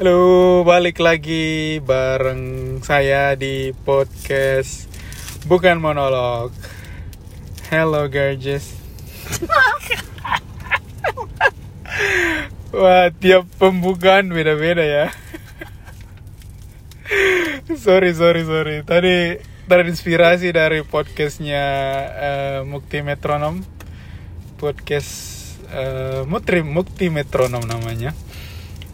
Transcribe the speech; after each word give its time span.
Halo, 0.00 0.64
balik 0.64 0.96
lagi 0.96 1.76
bareng 1.84 2.80
saya 2.80 3.36
di 3.36 3.76
podcast 3.84 4.88
Bukan 5.44 5.76
Monolog. 5.76 6.56
Hello, 7.68 8.08
gorgeous. 8.08 8.80
Wah, 12.72 13.12
tiap 13.12 13.44
pembukaan 13.60 14.32
beda-beda 14.32 14.80
ya. 14.80 15.12
sorry, 17.76 18.16
sorry, 18.16 18.48
sorry. 18.48 18.80
Tadi 18.80 19.36
terinspirasi 19.68 20.48
dari 20.56 20.80
podcastnya 20.80 21.64
eh, 22.16 22.60
Mukti 22.64 23.04
Metronom. 23.04 23.60
Podcast 24.56 25.12
eh, 25.68 26.24
Mutri 26.24 26.64
Mukti 26.64 27.12
Metronom 27.12 27.68
namanya. 27.68 28.29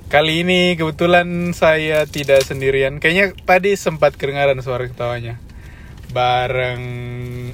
Kali 0.07 0.47
ini 0.47 0.79
kebetulan 0.79 1.51
saya 1.51 2.07
tidak 2.07 2.47
sendirian. 2.47 3.03
Kayaknya 3.03 3.35
tadi 3.43 3.75
sempat 3.75 4.15
kedengaran 4.15 4.63
suara 4.63 4.87
ketawanya. 4.87 5.43
Bareng 6.15 6.83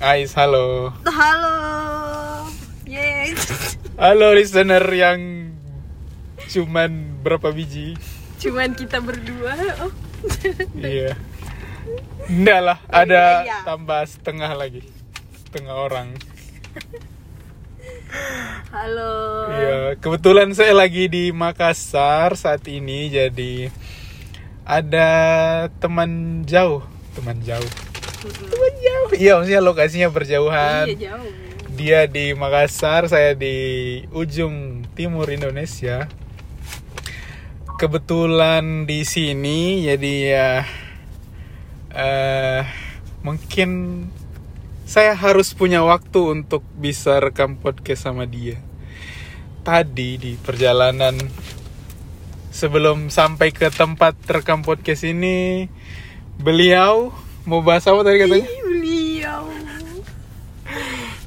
Ais, 0.04 0.36
halo. 0.36 0.92
Halo. 1.08 1.56
Yeay. 2.84 3.32
Halo 3.96 4.36
listener 4.36 4.84
yang 4.92 5.48
cuman 6.52 7.24
berapa 7.24 7.56
biji? 7.56 7.96
Cuman 8.36 8.76
kita 8.76 9.00
berdua. 9.00 9.56
Oh. 9.88 9.92
Iya. 10.76 11.16
Enggak 12.28 12.60
lah, 12.60 12.78
ada 12.92 13.48
iya. 13.48 13.64
tambah 13.64 14.04
setengah 14.04 14.52
lagi. 14.52 14.84
Setengah 15.48 15.72
orang. 15.72 16.20
Halo. 18.72 19.14
Iya, 19.52 19.96
kebetulan 19.96 20.52
saya 20.52 20.76
lagi 20.76 21.08
di 21.08 21.32
Makassar 21.32 22.36
saat 22.36 22.64
ini 22.68 23.08
jadi 23.08 23.72
ada 24.68 25.10
teman 25.80 26.42
jauh, 26.44 26.84
teman 27.16 27.40
jauh. 27.40 27.70
Teman 28.20 28.74
jauh. 28.80 29.08
Iya, 29.16 29.40
maksudnya 29.40 29.62
lokasinya 29.64 30.08
berjauhan. 30.12 30.92
Iya 30.92 31.16
jauh. 31.16 31.32
Dia 31.72 32.04
di 32.04 32.36
Makassar, 32.36 33.08
saya 33.08 33.32
di 33.32 33.56
ujung 34.12 34.84
timur 34.92 35.32
Indonesia. 35.32 36.04
Kebetulan 37.80 38.84
di 38.84 39.02
sini, 39.08 39.88
jadi 39.88 40.14
ya 40.28 40.50
eh 41.92 42.62
mungkin 43.20 43.70
saya 44.82 45.14
harus 45.14 45.54
punya 45.54 45.80
waktu 45.82 46.20
untuk 46.32 46.62
bisa 46.76 47.18
rekam 47.22 47.56
podcast 47.56 48.06
sama 48.06 48.26
dia. 48.26 48.58
Tadi 49.62 50.18
di 50.18 50.32
perjalanan 50.36 51.14
sebelum 52.50 53.08
sampai 53.08 53.54
ke 53.54 53.70
tempat 53.70 54.18
rekam 54.26 54.60
podcast 54.60 55.06
ini, 55.06 55.70
beliau 56.36 57.14
mau 57.46 57.62
bahas 57.62 57.86
apa 57.86 58.02
tadi 58.02 58.18
katanya? 58.20 58.46
Ih, 58.46 58.60
beliau. 58.66 59.42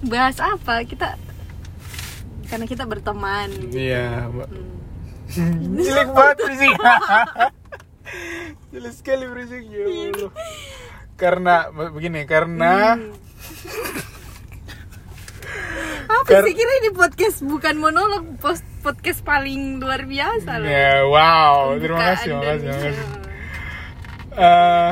Bahas 0.06 0.38
apa? 0.38 0.84
Kita 0.84 1.16
karena 2.46 2.66
kita 2.70 2.84
berteman. 2.86 3.50
gitu. 3.50 3.80
Iya. 3.80 4.30
Hmm. 4.30 5.80
Jelek 5.86 6.10
banget 6.14 6.38
berisik. 6.44 6.76
Jelek 8.70 8.94
sekali 8.94 9.26
berisik 9.26 9.64
ya 9.66 9.84
Allah. 9.88 10.32
Karena 11.16 11.56
begini, 11.72 12.28
karena 12.28 13.00
Hmm. 13.00 13.25
Apa 16.06 16.26
Kar- 16.26 16.46
sih 16.46 16.54
kira 16.54 16.74
ini 16.82 16.90
podcast 16.94 17.42
bukan 17.42 17.76
monolog, 17.78 18.26
post 18.38 18.66
podcast 18.82 19.22
paling 19.22 19.82
luar 19.82 20.06
biasa 20.06 20.62
loh. 20.62 20.70
ya 20.70 21.02
wow, 21.06 21.74
terima 21.82 22.14
kasih, 22.14 22.30
terima 22.38 22.44
kasih, 22.46 22.66
terima 22.66 22.82
kasih. 22.86 23.06
Eh, 24.36 24.92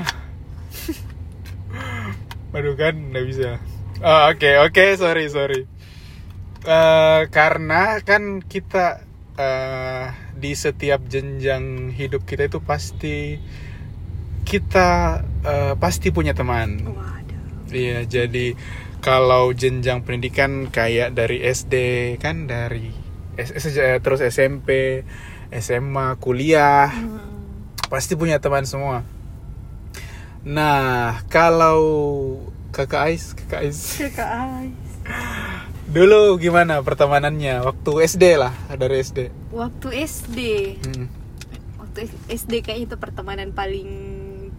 Waduh 2.54 2.76
kan 2.78 2.96
nggak 3.12 3.26
bisa. 3.26 3.50
Oh, 4.04 4.30
Oke 4.30 4.58
oke 4.62 4.86
sorry 4.98 5.26
sorry. 5.30 5.62
Eh, 6.64 7.22
karena 7.30 7.98
kan 8.06 8.42
kita 8.42 9.02
eh, 9.36 10.06
di 10.34 10.54
setiap 10.54 11.02
jenjang 11.10 11.90
hidup 11.92 12.26
kita 12.26 12.46
itu 12.46 12.62
pasti 12.62 13.38
kita 14.46 15.22
eh, 15.44 15.74
pasti 15.78 16.14
punya 16.14 16.34
teman. 16.38 16.94
Waduh. 16.94 17.23
Iya, 17.74 18.06
jadi 18.06 18.54
kalau 19.00 19.52
jenjang 19.52 20.02
pendidikan 20.02 20.70
kayak 20.70 21.12
dari 21.12 21.44
SD 21.44 21.74
kan 22.18 22.46
dari 22.46 22.94
S- 23.34 23.66
terus 24.00 24.22
SMP, 24.22 25.02
SMA, 25.52 26.16
kuliah 26.18 26.88
Hmm. 26.88 27.18
pasti 27.86 28.14
punya 28.14 28.38
teman 28.38 28.64
semua. 28.64 29.02
Nah, 30.44 31.24
kalau 31.28 31.82
kakak 32.70 33.10
Ais, 33.10 33.32
kakak 33.34 33.60
Ais, 33.64 33.80
Kakak 33.98 34.30
Ais. 34.30 34.92
dulu 35.88 36.36
gimana 36.36 36.82
pertemanannya 36.82 37.62
waktu 37.62 37.92
SD 38.04 38.36
lah 38.36 38.52
dari 38.74 39.00
SD. 39.00 39.30
Waktu 39.50 39.88
SD, 40.04 40.40
Hmm. 40.84 41.08
waktu 41.78 41.98
SD 42.28 42.60
kayaknya 42.60 42.86
itu 42.88 42.98
pertemanan 42.98 43.50
paling 43.50 43.90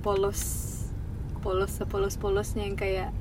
polos, 0.01 0.64
polos 1.45 1.77
sepolos 1.77 2.17
polosnya 2.17 2.65
yang 2.65 2.75
kayak 2.75 3.13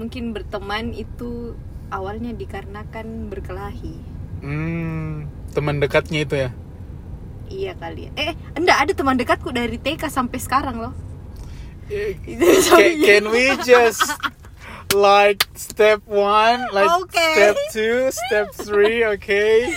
mungkin 0.00 0.32
berteman 0.32 0.90
itu 0.90 1.52
awalnya 1.92 2.32
dikarenakan 2.32 3.28
berkelahi. 3.28 4.00
Hmm, 4.40 5.28
teman 5.52 5.76
dekatnya 5.78 6.24
itu 6.24 6.34
ya. 6.36 6.50
Iya 7.46 7.72
kali. 7.76 8.08
ya. 8.08 8.10
Eh, 8.16 8.32
enggak 8.56 8.88
ada 8.88 8.92
teman 8.96 9.14
dekatku 9.14 9.52
dari 9.52 9.76
TK 9.76 10.08
sampai 10.08 10.38
sekarang 10.40 10.80
loh. 10.80 10.94
Eh, 11.86 12.16
Can, 12.66 12.98
can 12.98 13.24
we 13.30 13.54
just 13.62 14.02
like 14.90 15.44
step 15.54 16.02
one, 16.08 16.66
like 16.72 16.90
Okay. 17.06 17.32
step 17.36 17.56
two, 17.70 17.98
step 18.10 18.46
three, 18.56 19.06
okay? 19.06 19.70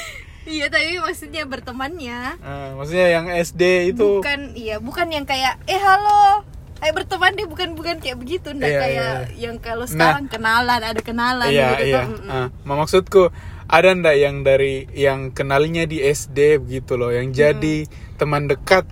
Iya, 0.50 0.66
tapi 0.66 0.98
maksudnya 0.98 1.46
bertemannya 1.46 2.42
Ah, 2.42 2.74
maksudnya 2.74 3.08
yang 3.14 3.30
SD 3.30 3.94
itu 3.94 4.18
bukan 4.18 4.58
iya, 4.58 4.82
bukan 4.82 5.14
yang 5.14 5.22
kayak 5.22 5.62
eh 5.70 5.78
halo, 5.78 6.42
ayo 6.80 6.92
berteman 6.94 7.32
deh 7.34 7.44
bukan 7.44 7.74
bukan 7.74 7.98
kayak 7.98 8.16
begitu, 8.16 8.50
enggak 8.50 8.70
Iya, 8.70 8.80
kayak 8.80 9.14
iya. 9.30 9.36
yang 9.42 9.56
kalau 9.58 9.84
Nah. 9.84 9.92
sekarang 9.92 10.26
kenalan, 10.26 10.82
ada 10.82 11.02
kenalan 11.02 11.50
iya 11.50 11.68
gitu 11.74 11.84
iya. 11.86 11.96
tuh. 12.00 12.08
Mm-mm. 12.16 12.30
Ah, 12.30 12.48
maksudku 12.66 13.24
ada 13.66 13.90
ndak 13.92 14.16
yang 14.16 14.36
dari 14.42 14.88
yang 14.92 15.30
kenalnya 15.30 15.84
di 15.84 16.00
SD 16.00 16.58
begitu 16.60 16.96
loh, 16.96 17.10
yang 17.10 17.30
jadi 17.30 17.84
teman 18.16 18.48
dekat 18.48 18.88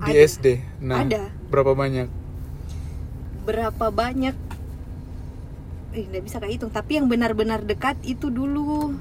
di 0.00 0.12
Ada. 0.12 0.24
SD. 0.26 0.46
Nah, 0.80 1.02
Ada. 1.02 1.22
berapa 1.48 1.72
banyak? 1.72 2.08
berapa 3.40 3.88
banyak 3.90 4.36
eh 5.90 6.04
nggak 6.06 6.22
bisa 6.22 6.38
kayak 6.38 6.54
hitung 6.54 6.70
tapi 6.70 6.94
yang 6.94 7.10
benar-benar 7.10 7.64
dekat 7.64 7.98
itu 8.04 8.30
dulu 8.30 8.94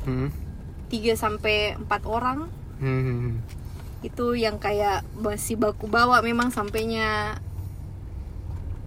Hmm. 0.00 0.32
3 0.88 1.12
sampai 1.12 1.76
4 1.76 2.08
orang 2.08 2.48
Hmm. 2.78 3.44
itu 4.00 4.32
yang 4.32 4.56
kayak 4.56 5.04
masih 5.12 5.60
baku 5.60 5.84
bawa 5.84 6.24
memang 6.24 6.48
sampainya 6.48 7.36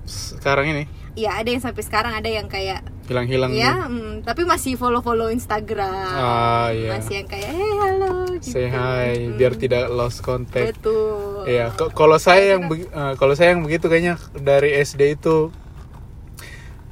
Sekarang 0.03 0.67
ini 0.67 0.85
ya 1.13 1.37
ada 1.37 1.45
yang 1.45 1.61
sampai 1.61 1.79
sekarang 1.79 2.09
ada 2.11 2.25
yang 2.25 2.49
kayak 2.49 2.81
hilang-hilang 3.05 3.53
ya 3.53 3.85
mm, 3.85 4.25
tapi 4.25 4.43
masih 4.43 4.73
follow 4.73 4.97
follow 4.99 5.29
Instagram 5.29 5.93
Ah, 5.93 6.73
iya. 6.73 6.89
masih 6.89 7.21
yang 7.21 7.27
kayak 7.27 7.49
hey 7.49 7.71
halo 7.77 8.13
gitu. 8.33 8.49
say 8.49 8.65
hi 8.65 9.13
Mm, 9.21 9.37
biar 9.37 9.53
tidak 9.53 9.87
lost 9.89 10.19
contact. 10.21 10.73
betul 10.73 11.45
Iya, 11.45 11.69
k- 11.69 11.93
kalau 11.93 12.17
saya 12.17 12.57
yang 12.57 12.65
eh, 12.65 13.13
kalau 13.13 13.37
saya 13.37 13.53
yang 13.53 13.61
begitu 13.61 13.85
kayaknya 13.85 14.17
dari 14.33 14.73
SD 14.75 15.13
itu 15.13 15.53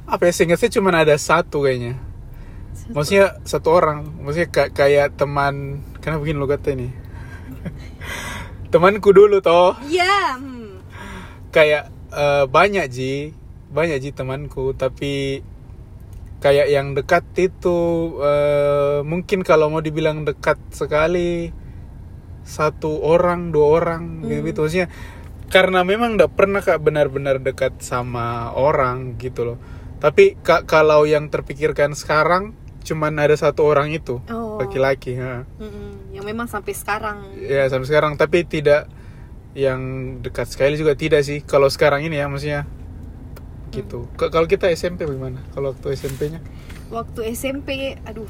apa 0.04 0.22
ya 0.22 0.32
seingat 0.32 0.56
saya 0.56 0.70
cuma 0.70 0.92
ada 0.92 1.16
satu 1.16 1.58
kayaknya. 1.60 1.98
Maksudnya 2.88 3.42
satu 3.42 3.68
orang, 3.70 4.06
maksudnya 4.18 4.48
ka- 4.48 4.70
kayak 4.70 5.16
teman 5.16 5.80
kenapa 5.98 6.20
begini 6.20 6.36
lo 6.36 6.46
kata 6.46 6.68
ini? 6.70 6.88
Temanku 8.70 9.10
dulu 9.10 9.38
toh, 9.38 9.76
iya 9.84 10.36
hmm. 10.36 10.80
kayak 11.50 11.92
eh, 12.12 12.44
banyak 12.46 12.86
ji, 12.88 13.32
banyak 13.72 13.98
ji 13.98 14.10
temanku, 14.12 14.76
tapi 14.76 15.40
kayak 16.42 16.68
yang 16.68 16.92
dekat 16.92 17.22
itu 17.38 17.78
eh, 18.18 19.00
mungkin 19.06 19.46
kalau 19.46 19.70
mau 19.70 19.78
dibilang 19.78 20.26
dekat 20.26 20.58
sekali 20.74 21.54
satu 22.42 22.98
orang 23.06 23.54
dua 23.54 23.78
orang 23.78 24.26
gitu, 24.26 24.42
gitu 24.50 24.58
maksudnya 24.66 24.88
karena 25.46 25.86
memang 25.86 26.18
nggak 26.18 26.34
pernah 26.34 26.58
kak 26.58 26.82
benar-benar 26.82 27.38
dekat 27.38 27.78
sama 27.78 28.50
orang 28.58 29.14
gitu 29.22 29.54
loh 29.54 29.58
tapi 30.02 30.34
kak 30.42 30.66
kalau 30.66 31.06
yang 31.06 31.30
terpikirkan 31.30 31.94
sekarang 31.94 32.58
cuman 32.82 33.14
ada 33.22 33.38
satu 33.38 33.62
orang 33.62 33.94
itu 33.94 34.18
Oh. 34.26 34.58
laki-laki 34.58 35.14
ha. 35.14 35.46
Mm-mm. 35.62 36.10
yang 36.10 36.26
memang 36.26 36.50
sampai 36.50 36.74
sekarang 36.74 37.22
ya 37.38 37.70
sampai 37.70 37.86
sekarang 37.86 38.18
tapi 38.18 38.42
tidak 38.42 38.90
yang 39.52 39.80
dekat 40.24 40.48
sekali 40.48 40.80
juga 40.80 40.96
tidak 40.96 41.22
sih. 41.24 41.44
Kalau 41.44 41.68
sekarang 41.68 42.04
ini 42.04 42.16
ya 42.16 42.28
maksudnya 42.28 42.64
gitu. 43.72 44.08
K- 44.16 44.28
kalau 44.32 44.44
kita 44.48 44.68
SMP 44.72 45.04
bagaimana? 45.08 45.40
Kalau 45.52 45.72
waktu 45.72 45.96
SMP-nya 45.96 46.40
waktu 46.92 47.32
SMP 47.32 47.96
aduh. 48.04 48.28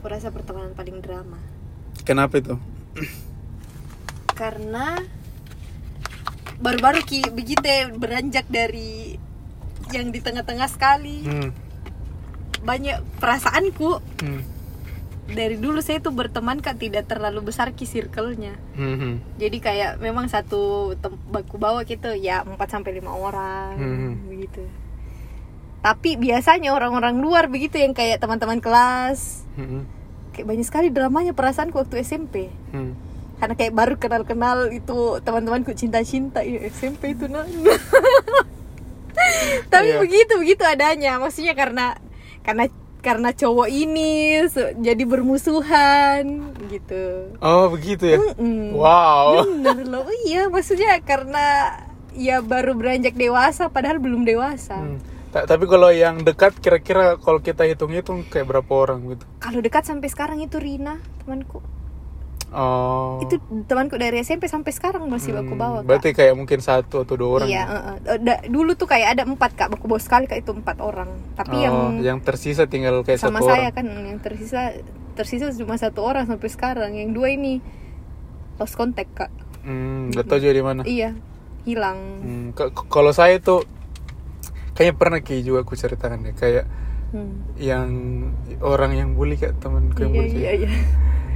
Aku 0.00 0.10
rasa 0.10 0.34
pertemanan 0.34 0.74
paling 0.74 0.98
drama. 0.98 1.38
Kenapa 2.02 2.42
itu? 2.42 2.58
Karena 4.34 4.98
baru-baru 6.58 7.04
ki 7.06 7.30
begitu 7.30 7.62
beranjak 8.00 8.48
dari 8.50 9.14
yang 9.92 10.10
di 10.10 10.18
tengah-tengah 10.18 10.68
sekali. 10.68 11.22
Hmm. 11.24 11.50
banyak 12.62 13.02
perasaanku. 13.18 13.98
Hmm. 14.22 14.42
Dari 15.24 15.54
dulu 15.54 15.78
saya 15.78 15.98
tuh 15.98 16.10
berteman 16.10 16.58
kak 16.58 16.76
tidak 16.76 17.06
terlalu 17.06 17.46
besar 17.46 17.70
ki 17.70 17.86
circle-nya 17.86 18.58
Hmm. 18.74 18.96
hmm. 18.98 19.14
jadi 19.38 19.56
kayak 19.58 19.90
memang 19.98 20.26
satu 20.26 20.92
baku 21.30 21.56
bawa 21.56 21.86
gitu 21.86 22.10
ya 22.12 22.42
4 22.42 22.58
sampai 22.68 22.90
lima 22.92 23.12
orang 23.12 23.78
Hmm. 23.78 24.12
begitu 24.26 24.66
tapi 25.78 26.14
biasanya 26.14 26.70
orang-orang 26.70 27.18
luar 27.18 27.46
begitu 27.46 27.74
yang 27.74 27.90
kayak 27.90 28.18
teman-teman 28.18 28.58
kelas 28.58 29.46
Hmm. 29.54 29.86
kayak 30.30 30.46
banyak 30.46 30.66
sekali 30.66 30.88
dramanya 30.88 31.32
perasaanku 31.32 31.78
waktu 31.78 32.02
SMP 32.02 32.50
Hmm. 32.70 32.98
karena 33.38 33.54
kayak 33.54 33.74
baru 33.74 33.94
kenal-kenal 33.96 34.70
itu 34.70 35.22
teman-temanku 35.22 35.70
cinta-cinta 35.72 36.42
ya 36.42 36.66
SMP 36.66 37.14
itu 37.14 37.26
nah 37.26 37.42
tapi 39.68 39.88
Iya. 39.88 40.00
begitu 40.00 40.32
begitu 40.36 40.62
adanya 40.64 41.18
maksudnya 41.18 41.52
karena 41.52 41.94
karena 42.42 42.66
karena 43.02 43.30
cowok 43.30 43.66
ini 43.66 44.38
jadi 44.78 45.02
bermusuhan 45.04 46.22
gitu 46.64 47.34
Oh 47.38 47.66
begitu 47.68 48.04
ya. 48.06 48.18
Mm-mm. 48.32 48.72
Wow. 48.72 49.42
bener 49.44 49.84
loh 49.84 50.06
iya 50.22 50.46
maksudnya 50.46 50.96
karena 51.00 51.76
ya 52.12 52.38
baru 52.40 52.72
beranjak 52.72 53.14
dewasa 53.14 53.66
padahal 53.66 53.98
belum 53.98 54.22
dewasa 54.22 54.78
Hmm. 54.78 54.98
Ta- 55.28 55.48
Tapi 55.48 55.64
kalau 55.64 55.88
yang 55.88 56.20
dekat 56.20 56.52
kira-kira 56.54 57.16
kalau 57.16 57.40
kita 57.40 57.64
hitung-hitung 57.64 58.20
kayak 58.22 58.46
berapa 58.46 58.68
orang 58.70 59.00
gitu? 59.10 59.24
kalau 59.38 59.58
dekat 59.58 59.82
sampai 59.82 60.06
sekarang 60.06 60.38
itu 60.38 60.56
Rina 60.56 61.00
temanku 61.18 61.64
Oh. 62.52 63.16
itu 63.18 63.36
temanku 63.64 63.96
dari 63.96 64.20
SMP 64.20 64.44
sampai 64.44 64.70
sekarang 64.70 65.04
masih 65.04 65.32
baku 65.32 65.52
Hmm, 65.52 65.58
bawa 65.58 65.78
Kak. 65.78 65.86
Berarti 65.86 66.08
kayak 66.12 66.34
mungkin 66.34 66.60
satu 66.60 67.00
atau 67.00 67.14
dua 67.14 67.30
orang. 67.34 67.48
Iya, 67.48 67.62
uh, 67.62 67.76
uh. 67.96 67.96
Da- 68.18 68.44
dulu 68.44 68.72
tuh 68.72 68.84
kayak 68.84 69.08
ada 69.10 69.22
empat 69.22 69.52
kak 69.52 69.68
baku 69.68 69.86
bawa 69.86 69.96
sekali 69.98 70.24
kak 70.24 70.38
itu 70.38 70.52
empat 70.52 70.76
orang. 70.78 71.08
Tapi 71.32 71.54
Oh, 71.54 71.60
yang, 71.60 71.76
yang 71.98 72.18
tersisa 72.18 72.64
tinggal 72.64 73.00
kayak 73.00 73.18
sama 73.18 73.38
satu 73.38 73.48
saya 73.48 73.66
orang. 73.66 73.74
kan 73.74 73.86
yang 74.06 74.18
tersisa 74.18 74.62
tersisa 75.12 75.48
cuma 75.50 75.74
satu 75.74 76.00
orang 76.00 76.24
sampai 76.24 76.46
sekarang. 76.46 76.92
Yang 76.92 77.10
dua 77.12 77.28
ini 77.30 77.64
lost 78.56 78.74
contact 78.74 79.10
kak. 79.14 79.32
Hmm, 79.62 80.10
gak 80.10 80.26
tahu 80.26 80.38
juga 80.38 80.52
di 80.52 80.62
mana. 80.62 80.80
Iya, 80.82 81.16
hilang. 81.64 81.98
Hmm, 82.20 82.46
kalau 82.86 83.10
saya 83.10 83.38
tuh 83.38 83.64
kayaknya 84.72 84.94
pernah 84.94 85.18
ki 85.18 85.40
juga 85.40 85.62
aku 85.62 85.72
ceritakan 85.72 86.20
deh 86.22 86.32
kayak 86.32 86.64
Hmm. 87.08 87.44
yang 87.54 87.88
orang 88.58 88.92
yang 88.92 89.12
bully 89.12 89.36
kayak 89.36 89.56
temanku 89.58 90.00
yang 90.00 90.10
Iya, 90.10 90.16
bully 90.18 90.32
iya, 90.34 90.48
kayak- 90.50 90.60
iya. 90.62 90.70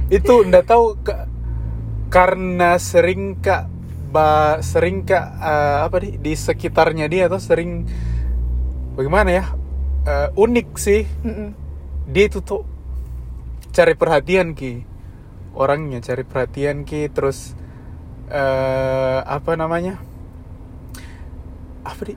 Itu 0.07 0.33
ndak 0.47 0.65
tahu 0.71 0.95
Kak, 1.03 1.27
karena 2.07 2.79
sering 2.79 3.35
kak 3.43 3.67
ba 4.07 4.59
sering 4.63 5.03
kak 5.03 5.25
eh, 5.43 5.77
apa 5.83 5.95
nih 5.99 6.15
di 6.23 6.33
sekitarnya 6.35 7.11
dia 7.11 7.27
atau 7.27 7.39
sering 7.39 7.83
bagaimana 8.95 9.31
ya 9.31 9.45
Eh, 10.07 10.31
unik 10.39 10.69
sih 10.79 11.03
Mm-mm. 11.03 11.51
dia 12.07 12.31
itu 12.31 12.39
tuh 12.39 12.63
cari 13.75 13.91
perhatian 13.91 14.55
ki 14.55 14.87
orangnya 15.51 15.99
cari 15.99 16.23
perhatian 16.23 16.87
ki 16.87 17.11
terus 17.11 17.51
eh 18.31 19.19
apa 19.19 19.59
namanya 19.59 19.99
apa 21.83 22.01
di 22.07 22.15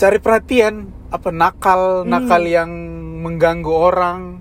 cari 0.00 0.16
perhatian 0.24 0.88
apa 1.12 1.28
nakal 1.28 2.08
Hmm. 2.08 2.16
nakal 2.16 2.48
yang 2.48 2.72
mengganggu 3.20 3.68
orang 3.76 4.31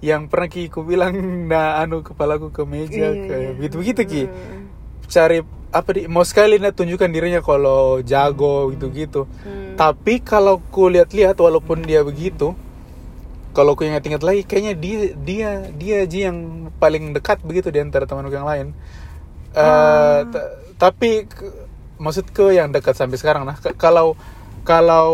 yang 0.00 0.26
pernah 0.26 0.46
ki 0.46 0.68
ku 0.68 0.82
bilang 0.82 1.14
nah 1.46 1.78
anu 1.78 2.00
kepalaku 2.00 2.50
ke 2.50 2.62
meja 2.62 3.10
Iya, 3.10 3.24
kayak 3.24 3.42
iya. 3.42 3.52
begitu 3.52 3.74
begitu 3.76 4.00
ki 4.04 4.22
Hmm. 4.24 4.64
cari 5.04 5.38
apa 5.68 5.88
di 5.90 6.06
mau 6.06 6.22
sekali 6.22 6.56
nak 6.56 6.74
tunjukkan 6.74 7.08
dirinya 7.08 7.40
kalau 7.40 7.98
jago 8.00 8.70
gitu 8.70 8.88
gitu 8.88 9.22
Hmm. 9.42 9.74
tapi 9.74 10.20
kalau 10.20 10.62
ku 10.64 10.86
lihat-lihat 10.86 11.34
walaupun 11.34 11.82
dia 11.82 12.00
begitu, 12.00 12.54
kalau 13.50 13.74
ku 13.74 13.82
ingat-ingat 13.82 14.20
lagi 14.20 14.42
kayaknya 14.42 14.74
dia 14.74 14.98
dia 15.14 15.48
dia 15.70 15.94
aja 16.02 16.18
yang 16.30 16.38
paling 16.76 17.10
dekat 17.10 17.42
begitu 17.42 17.68
di 17.68 17.78
antara 17.78 18.04
temanku 18.04 18.30
yang 18.30 18.46
lain. 18.46 18.70
Eh, 19.50 19.60
Ah. 19.60 20.22
ta- 20.24 20.50
tapi 20.78 21.26
maksudku 21.96 22.48
yang 22.48 22.70
dekat 22.70 22.94
sampai 22.94 23.18
sekarang 23.18 23.42
nah 23.42 23.58
kalau 23.74 24.14
kalau 24.62 25.08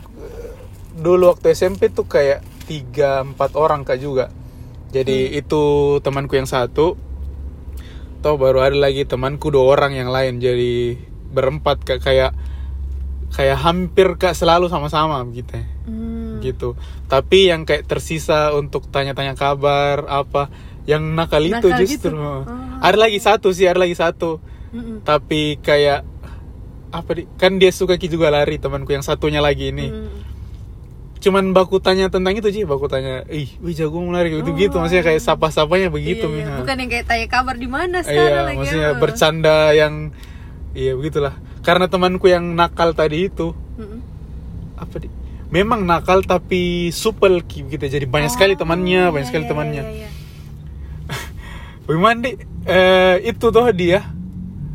eh, 0.00 0.52
dulu 0.96 1.28
waktu 1.28 1.52
SMP 1.52 1.88
tuh 1.88 2.04
kayak 2.04 2.40
tiga 2.64 3.22
empat 3.22 3.54
orang 3.54 3.84
kak 3.84 4.00
juga. 4.00 4.32
Jadi 4.90 5.34
itu 5.34 5.62
temanku 6.00 6.38
yang 6.38 6.46
satu. 6.46 6.96
Toh 8.24 8.34
baru 8.40 8.64
ada 8.64 8.78
lagi 8.78 9.04
temanku 9.04 9.52
dua 9.52 9.76
orang 9.76 9.92
yang 9.92 10.08
lain. 10.08 10.40
Jadi 10.40 10.96
berempat 11.34 11.82
kak 11.84 12.00
kayak 12.00 12.32
kayak 13.34 13.58
hampir 13.58 14.14
kak 14.14 14.38
selalu 14.38 14.70
sama-sama 14.70 15.18
begitu 15.26 15.58
ya. 15.58 15.66
Hmm. 15.84 16.40
gitu 16.40 16.80
tapi 17.12 17.52
yang 17.52 17.68
kayak 17.68 17.84
tersisa 17.84 18.56
untuk 18.56 18.88
tanya-tanya 18.88 19.36
kabar 19.36 20.08
apa 20.08 20.48
yang 20.88 21.12
nakal 21.12 21.44
itu 21.44 21.60
Nakal 21.60 21.80
justru 21.84 22.16
gitu? 22.16 22.16
Oh. 22.16 22.40
ada 22.80 22.96
lagi 22.96 23.20
satu 23.20 23.52
sih 23.52 23.68
ada 23.68 23.84
lagi 23.84 23.92
satu 23.92 24.40
Mm-mm. 24.72 25.04
tapi 25.04 25.60
kayak 25.60 26.08
apa 26.88 27.10
di 27.12 27.28
kan 27.36 27.60
dia 27.60 27.68
suka 27.68 28.00
ki 28.00 28.08
juga 28.08 28.32
lari 28.32 28.56
temanku 28.56 28.96
yang 28.96 29.04
satunya 29.04 29.44
lagi 29.44 29.76
ini 29.76 29.92
Mm. 29.92 30.08
Cuman 31.24 31.50
baku 31.50 31.78
tanya 31.78 32.06
tentang 32.06 32.32
itu 32.32 32.44
sih 32.50 32.62
baku 32.62 32.84
tanya 32.84 33.24
ih 33.26 33.48
wih 33.58 33.72
jago 33.72 33.96
lari 34.04 34.28
gitu 34.34 34.52
gitu 34.52 34.76
maksudnya 34.76 35.00
kayak 35.02 35.18
sapa-sapanya 35.18 35.88
begitu 35.88 36.28
Iya, 36.28 36.44
iya. 36.44 36.56
Bukan 36.58 36.76
yang 36.76 36.90
kayak 36.90 37.06
tanya 37.06 37.26
kabar 37.26 37.56
di 37.56 37.64
mana 37.66 37.98
iya 37.98 38.04
sekarang 38.04 38.44
lagi. 38.44 38.56
maksudnya 38.58 38.90
apa. 38.90 39.00
bercanda 39.00 39.56
yang 39.72 39.94
iya 40.72 40.92
begitulah 40.92 41.34
karena 41.60 41.86
temanku 41.86 42.26
yang 42.26 42.44
nakal 42.52 42.92
tadi 42.92 43.26
itu 43.26 43.56
Mm-mm. 43.74 44.00
apa 44.76 44.96
di 44.98 45.08
memang 45.46 45.82
nakal 45.82 46.20
tapi 46.20 46.62
supel 46.90 47.40
ki 47.40 47.64
gitu 47.68 47.84
jadi 47.86 48.04
banyak 48.04 48.28
sekali 48.28 48.52
temannya 48.52 49.06
Oh, 49.06 49.10
banyak 49.10 49.22
iya, 49.22 49.30
sekali 49.30 49.44
iya, 49.44 49.50
temannya 49.50 49.82
iya, 49.82 49.92
iya. 49.96 50.08
bagaimana 51.84 52.18
di 52.20 52.30
eh, 52.64 53.16
itu 53.24 53.46
toh 53.46 53.68
dia 53.70 54.04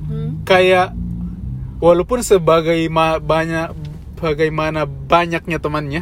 Hmm. 0.05 0.41
kayak 0.41 0.97
walaupun 1.77 2.19
sebagai 2.19 2.81
ma- 2.87 3.21
banyak 3.21 3.69
bagaimana 4.15 4.83
banyaknya 4.83 5.57
temannya 5.57 6.01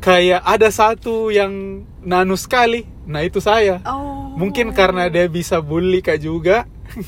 kayak 0.00 0.40
ada 0.42 0.68
satu 0.68 1.28
yang 1.28 1.52
nanu 2.00 2.34
sekali 2.34 2.88
nah 3.04 3.20
itu 3.20 3.38
saya 3.38 3.84
Oh. 3.84 4.32
mungkin 4.32 4.72
karena 4.72 5.06
dia 5.06 5.26
bisa 5.26 5.60
bully 5.60 6.00
kak 6.00 6.18
juga 6.18 6.64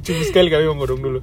cuma 0.00 0.22
sekali 0.22 0.48
kami 0.48 0.66
mau 0.66 0.76
ngomong 0.76 1.00
dulu 1.00 1.22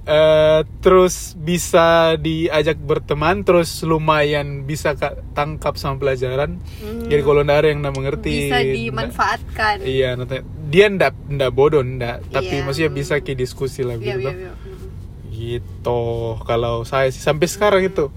Eh, 0.00 0.60
terus 0.80 1.36
bisa 1.36 2.16
diajak 2.16 2.80
berteman 2.80 3.44
terus 3.44 3.84
lumayan 3.84 4.64
bisa 4.64 4.96
kak 4.96 5.22
tangkap 5.30 5.76
sama 5.76 6.00
pelajaran 6.00 6.56
Hmm. 6.80 7.06
jadi 7.06 7.20
kalau 7.20 7.44
ndak 7.44 7.58
ada 7.58 7.68
yang 7.68 7.80
ndak 7.80 7.94
mengerti 7.94 8.48
bisa 8.48 8.58
dimanfaatkan. 8.64 9.76
iya 9.84 10.16
nanti 10.16 10.40
dia 10.66 10.88
ndak 10.88 11.14
ndak 11.28 11.52
bodoh 11.52 11.84
ndak 11.84 12.26
tapi 12.26 12.58
Iya. 12.58 12.64
maksudnya 12.64 12.90
bisa 12.90 13.20
ki 13.20 13.36
diskusi 13.36 13.84
lah 13.84 13.94
Iya, 13.94 14.02
gitu 14.08 14.20
toh. 14.24 14.34
iya. 14.34 14.52
Mm. 14.56 14.88
gitu 15.30 16.00
kalau 16.42 16.82
saya 16.82 17.06
sih 17.06 17.20
sampai 17.20 17.46
sekarang 17.46 17.82
itu 17.84 18.08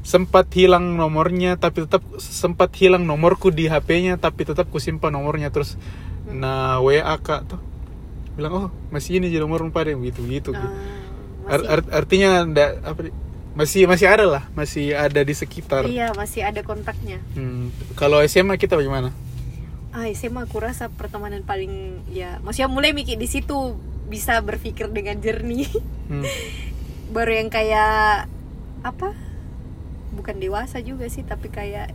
sempat 0.00 0.48
hilang 0.50 0.94
nomornya 0.94 1.54
tapi 1.54 1.84
tetap 1.84 2.00
sempat 2.16 2.70
hilang 2.74 3.04
nomorku 3.04 3.48
di 3.48 3.66
HP-nya 3.66 4.16
tapi 4.16 4.42
tetap 4.42 4.66
ku 4.66 4.78
simpan 4.78 5.10
nomornya 5.10 5.48
terus 5.48 5.76
nah 6.24 6.78
WA 6.78 7.02
kak 7.16 7.44
tuh 7.46 7.60
bilang 8.34 8.52
oh 8.54 8.68
masih 8.88 9.18
ini 9.18 9.28
jadi 9.28 9.42
nomor 9.42 9.64
pada 9.68 9.90
gitu 9.90 10.22
gitu 10.24 10.52
Ah, 10.52 10.70
Ar- 11.48 11.58
masih- 11.58 11.68
art- 11.68 11.90
artinya 11.90 12.28
ndak 12.44 12.70
apa 12.82 13.00
masih 13.52 13.82
masih 13.84 14.06
ada 14.06 14.24
lah 14.24 14.42
masih 14.52 14.94
ada 14.94 15.18
di 15.18 15.34
sekitar 15.34 15.82
Iya, 15.82 16.14
masih 16.14 16.46
ada 16.46 16.62
kontaknya. 16.62 17.18
Hmm, 17.34 17.74
kalau 17.94 18.22
SMA 18.22 18.54
kita 18.54 18.78
bagaimana 18.78 19.10
Ah, 19.90 20.06
SMA 20.08 20.44
aku 20.44 20.60
rasa 20.60 20.86
pertemanan 20.86 21.42
paling 21.42 21.98
ya, 22.06 22.38
maksudnya 22.38 22.68
mulai 22.68 22.92
mikir 22.92 23.16
di 23.16 23.26
situ 23.26 23.74
bisa 24.06 24.38
berpikir 24.38 24.86
dengan 24.88 25.18
jernih. 25.18 25.66
Hmm. 26.06 26.22
Baru 27.16 27.32
yang 27.32 27.48
kayak 27.48 28.28
apa? 28.80 29.10
Bukan 30.10 30.36
dewasa 30.36 30.78
juga 30.78 31.06
sih, 31.06 31.22
tapi 31.22 31.48
kayak 31.48 31.92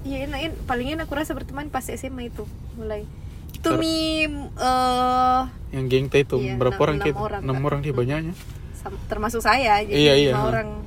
Iya 0.00 0.24
enak, 0.24 0.40
en- 0.40 0.60
paling 0.64 0.88
enak 0.90 1.04
aku 1.04 1.12
rasa 1.12 1.32
berteman 1.32 1.68
pas 1.68 1.84
SMA 1.84 2.26
itu 2.26 2.48
mulai. 2.72 3.04
Itu 3.52 3.76
mi 3.76 4.24
eh 4.24 5.42
yang 5.70 5.86
geng 5.86 6.08
teh 6.08 6.24
itu 6.24 6.40
Iya, 6.40 6.56
berapa 6.56 6.72
enam- 6.72 6.80
orang 6.80 6.96
enam 6.96 7.06
kita 7.06 7.18
orang, 7.20 7.40
enam 7.44 7.56
orang 7.60 7.80
dia 7.80 7.92
Hmm. 7.92 8.00
banyaknya. 8.00 8.34
Termasuk 9.06 9.44
saya 9.44 9.84
jadi 9.84 9.92
Iya, 9.92 10.12
iya, 10.16 10.32
orang. 10.34 10.80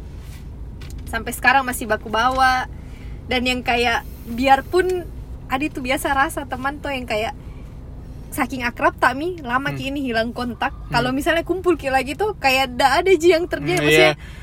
Sampai 1.05 1.29
sekarang 1.29 1.61
masih 1.61 1.85
baku 1.85 2.09
bawa. 2.09 2.65
Dan 3.23 3.45
yang 3.45 3.61
kayak 3.61 4.01
biarpun 4.27 5.05
ada 5.45 5.61
itu 5.61 5.77
biasa 5.77 6.09
rasa 6.11 6.43
teman 6.43 6.81
tuh 6.81 6.89
yang 6.89 7.05
kayak 7.05 7.37
saking 8.29 8.65
akrab 8.65 8.97
tak 8.97 9.13
mi? 9.13 9.37
Lama 9.39 9.69
Hmm. 9.69 9.77
ki 9.77 9.93
ini 9.93 10.01
hilang 10.01 10.33
kontak. 10.33 10.73
Kalau 10.89 11.13
misalnya 11.13 11.45
kumpul 11.45 11.77
ki 11.77 11.87
lagi 11.87 12.17
tuh 12.17 12.33
kayak 12.33 12.73
ada 12.73 12.97
ada 12.97 13.11
ji 13.13 13.29
yang 13.29 13.45
terjadi. 13.45 13.77
Hmm, 13.77 13.85
maksudnya 13.85 14.13
iya 14.17 14.41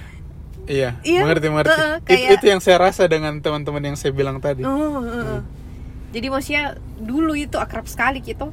iya 0.66 0.98
Iya, 1.00 1.20
mengerti 1.22 1.46
mengerti 1.46 1.72
It- 1.72 2.04
kayak- 2.04 2.30
itu 2.34 2.44
yang 2.46 2.60
saya 2.60 2.76
rasa 2.78 3.04
dengan 3.04 3.38
teman-teman 3.38 3.80
yang 3.82 3.96
saya 3.96 4.10
bilang 4.10 4.38
tadi 4.38 4.60
oh, 4.60 5.00
heeh. 5.00 5.40
jadi 6.10 6.26
maksudnya 6.26 6.64
dulu 6.96 7.32
itu 7.34 7.56
akrab 7.56 7.84
sekali 7.84 8.18
gitu 8.18 8.50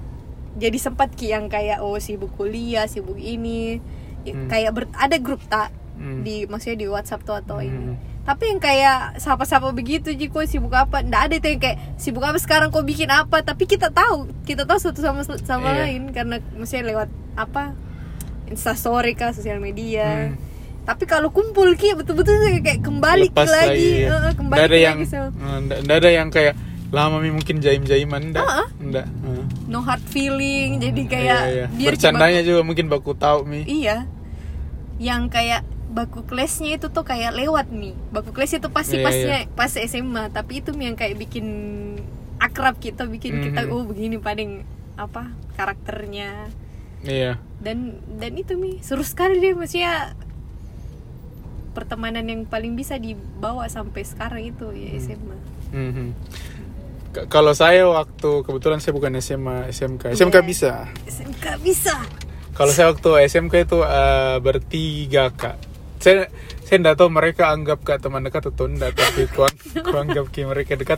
jadi 0.53 0.77
sempat 0.77 1.11
ki 1.11 1.29
yang 1.29 1.45
kayak 1.47 1.79
oh 1.79 1.97
sibuk 1.97 2.31
kuliah 2.33 2.85
sibuk 2.85 3.15
ini 3.15 3.81
Ya, 4.21 4.35
Hmm. 4.35 4.47
kayak 4.47 4.71
ber- 4.71 4.91
ada 4.93 5.15
grup 5.17 5.39
tak 5.45 5.71
Hmm. 5.95 6.19
di 6.21 6.43
maksudnya 6.45 6.77
di 6.77 6.85
WhatsApp 6.85 7.23
tuh 7.23 7.33
atau 7.33 7.57
ini 7.57 7.95
Hmm. 7.95 7.97
tapi 8.21 8.43
yang 8.45 8.59
kayak 8.59 9.17
sapa-sapa 9.17 9.71
begitu 9.71 10.11
ji 10.11 10.27
kok 10.27 10.43
sibuk 10.43 10.69
apa 10.69 10.99
nggak 10.99 11.21
ada 11.23 11.35
itu 11.37 11.47
yang 11.47 11.61
kayak 11.61 11.77
sibuk 11.95 12.19
apa 12.21 12.35
sekarang 12.35 12.67
kok 12.67 12.83
bikin 12.83 13.07
apa 13.07 13.39
tapi 13.39 13.63
kita 13.65 13.87
tahu 13.87 14.27
kita 14.43 14.63
tahu 14.63 14.75
satu 14.77 14.99
sama 14.99 15.23
sama 15.23 15.71
Iya. 15.71 15.79
lain 15.81 16.11
karena 16.11 16.35
maksudnya 16.51 16.91
lewat 16.91 17.07
apa 17.35 17.71
instastory 18.45 19.13
kah 19.13 19.31
sosial 19.31 19.59
media 19.59 20.29
Hmm. 20.29 20.35
Tapi 20.87 21.03
kalau 21.03 21.27
kumpul 21.27 21.67
ki 21.75 21.93
betul-betul 21.93 22.39
kayak, 22.63 22.79
kembali 22.79 23.27
Lepas 23.27 23.51
lagi, 23.51 24.07
lagi, 24.07 24.07
eh, 24.07 24.33
kembali 24.33 24.57
ada 24.57 24.77
yang 24.77 24.97
nggak 25.83 25.97
ada 25.99 26.09
yang 26.09 26.29
kayak 26.31 26.55
lama 26.87 27.19
mi 27.19 27.27
mungkin 27.27 27.59
jaim-jaiman 27.59 28.31
enggak 28.31 28.47
Ah, 28.47 28.63
ah. 28.63 28.67
enggak 28.79 29.03
Eh. 29.03 29.43
no 29.67 29.83
hard 29.83 29.99
feeling 30.07 30.79
jadi 30.79 31.01
kayak 31.03 31.41
Iya, 31.43 31.51
iya. 31.51 31.65
biar 31.67 31.91
bercandanya 31.91 32.41
juga 32.41 32.63
mungkin 32.63 32.87
baku 32.87 33.11
tahu 33.11 33.43
mi. 33.43 33.67
Iya. 33.67 34.07
Yang 34.95 35.21
kayak 35.29 35.61
baku 35.87 36.23
kelasnya 36.23 36.79
itu 36.79 36.87
tuh 36.87 37.03
kayak 37.03 37.35
lewat 37.35 37.67
nih 37.69 37.91
baku 38.09 38.31
kelas 38.31 38.55
itu 38.55 38.71
pasti 38.71 38.95
Iya, 38.97 39.03
pasnya 39.03 39.37
pas 39.51 39.71
SMA 39.75 40.23
tapi 40.31 40.63
itu 40.63 40.71
yang 40.73 40.95
kayak 40.95 41.19
bikin 41.19 41.45
akrab 42.39 42.79
kita 42.79 43.03
bikin 43.03 43.43
kita 43.43 43.67
Mhm. 43.67 43.71
oh 43.75 43.83
begini 43.83 44.15
paling 44.15 44.63
apa 44.95 45.27
karakternya. 45.59 46.47
Iya. 47.03 47.35
Dan 47.59 47.99
dan 48.15 48.31
itu 48.33 48.55
mi. 48.55 48.79
Seru 48.79 49.03
sekali 49.03 49.37
deh 49.37 49.51
maksudnya 49.51 50.15
pertemanan 51.77 52.25
yang 52.25 52.41
paling 52.43 52.73
bisa 52.73 52.97
dibawa 52.97 53.65
sampai 53.67 54.01
sekarang 54.01 54.41
itu 54.43 54.65
ya 54.71 54.97
SMA 54.97 55.37
Mhm. 55.69 56.07
K- 57.07 57.27
kalau 57.27 57.51
saya 57.51 57.85
waktu 57.85 58.41
kebetulan 58.41 58.79
saya 58.79 58.91
bukan 58.91 59.13
SMA 59.15 59.69
SMK 59.69 60.11
SMK 60.11 60.33
Iya. 60.35 60.43
bisa? 60.43 60.71
SMK 61.05 61.45
bisa. 61.59 61.95
Kalau 62.51 62.71
saya 62.71 62.89
waktu 62.89 63.09
SMK 63.23 63.53
itu 63.61 63.79
eh, 63.79 64.37
bertiga 64.39 65.29
kak. 65.29 65.61
Saya 65.97 66.25
saya 66.61 66.77
tidak 66.79 66.95
tahu 66.95 67.09
mereka 67.09 67.49
anggap 67.49 67.79
kak 67.81 67.99
teman 67.99 68.21
dekat 68.21 68.47
atau 68.47 68.65
enggak 68.65 68.91
tapi 68.91 69.27
ku, 69.27 69.45
ku 69.83 69.95
anggap 69.95 70.25
ki 70.27 70.41
mereka 70.43 70.73
dekat. 70.73 70.97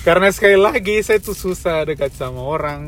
Karena 0.00 0.30
sekali 0.30 0.56
lagi 0.56 1.02
saya 1.02 1.18
tuh 1.18 1.34
susah 1.34 1.84
dekat 1.84 2.10
sama 2.10 2.40
orang. 2.40 2.80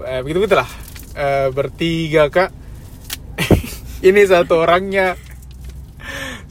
Eh, 0.00 0.20
begitu 0.22 0.38
begitulah 0.40 0.70
Eh, 1.12 1.50
bertiga 1.50 2.28
kak. 2.28 2.50
Ini 4.00 4.22
satu 4.24 4.54
orangnya 4.56 5.18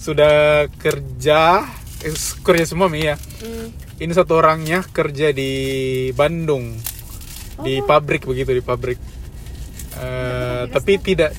sudah 0.08 0.36
kerja 0.80 1.68
eh, 2.08 2.16
kerja 2.40 2.64
semua 2.64 2.88
mi 2.88 3.04
ya? 3.04 3.20
Hmm. 3.44 3.76
ini 4.00 4.14
satu 4.16 4.40
orangnya 4.40 4.88
kerja 4.88 5.36
di 5.36 5.52
Bandung. 6.16 6.80
Di 7.58 7.82
pabrik 7.84 8.24
begitu 8.24 8.56
di 8.56 8.64
pabrik. 8.64 9.00
Eh, 9.98 10.64
tapi 10.72 11.02
tidak 11.04 11.36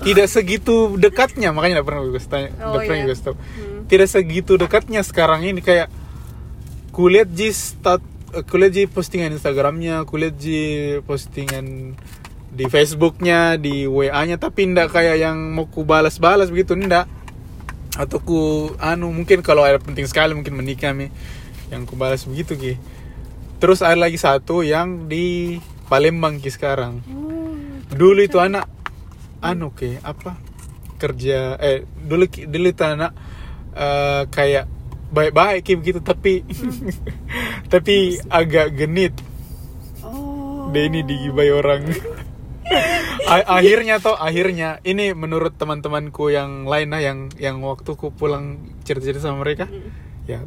tidak 0.00 0.26
segitu 0.28 0.94
dekatnya 0.96 1.52
makanya 1.52 1.80
tidak 1.80 1.86
pernah 1.86 2.00
gue 2.08 2.22
tanya. 2.24 2.50
Oh, 2.64 2.80
pernah 2.80 2.98
iya. 3.02 3.06
gue 3.12 3.16
tahu. 3.18 3.36
Hmm. 3.36 3.82
tidak 3.90 4.08
segitu 4.08 4.52
dekatnya 4.56 5.00
sekarang 5.04 5.44
ini 5.44 5.60
kayak 5.60 5.92
kulihat 6.94 7.28
ji 7.34 7.50
stat 7.52 8.00
kulihat 8.48 8.72
ji 8.72 8.82
postingan 8.86 9.34
Instagramnya 9.34 10.06
kulihat 10.06 10.34
ji 10.38 10.60
postingan 11.04 11.98
di 12.54 12.64
Facebooknya 12.70 13.58
di 13.58 13.90
WA-nya 13.90 14.38
tapi 14.38 14.70
ndak 14.70 14.94
kayak 14.94 15.18
yang 15.18 15.58
mau 15.58 15.66
ku 15.66 15.82
balas-balas 15.82 16.54
begitu 16.54 16.78
ndak 16.78 17.10
atau 17.94 18.18
ku 18.18 18.40
anu 18.82 19.14
mungkin 19.14 19.40
kalau 19.46 19.62
ada 19.62 19.78
penting 19.78 20.06
sekali 20.10 20.34
mungkin 20.34 20.58
menikah 20.58 20.90
nih 20.90 21.14
yang 21.70 21.86
ku 21.86 21.94
balas 21.94 22.26
begitu 22.26 22.58
ki. 22.58 22.74
Terus 23.62 23.80
ada 23.80 23.96
lagi 23.96 24.18
satu 24.18 24.66
yang 24.66 25.06
di 25.06 25.56
Palembang 25.86 26.42
ki 26.42 26.50
sekarang. 26.50 27.00
Oh, 27.06 27.54
dulu 27.94 28.20
itu 28.24 28.42
anak 28.42 28.66
anu 29.38 29.70
ke 29.70 30.02
apa? 30.02 30.36
Kerja 30.98 31.54
eh 31.62 31.86
dulu 31.86 32.26
dulu 32.26 32.66
itu 32.70 32.84
anak 32.84 33.12
eh, 33.74 34.22
kayak 34.28 34.66
baik-baik 35.14 35.62
ki 35.62 35.74
begitu 35.78 36.00
tapi 36.02 36.42
tapi 37.72 38.18
agak 38.26 38.74
genit. 38.74 39.14
Oh. 40.02 40.68
Denny 40.74 41.06
digibai 41.06 41.54
orang 41.54 41.86
akhirnya 43.28 44.00
toh 44.00 44.16
akhirnya. 44.16 44.80
Ini 44.84 45.12
menurut 45.12 45.56
teman-temanku 45.56 46.32
yang 46.32 46.64
lain 46.64 46.88
lah 46.92 47.00
yang 47.00 47.18
yang 47.36 47.60
waktu 47.60 47.96
ku 47.96 48.12
pulang 48.12 48.60
cerita-cerita 48.84 49.30
sama 49.30 49.44
mereka. 49.44 49.68
Hmm. 49.68 49.92
ya 50.24 50.40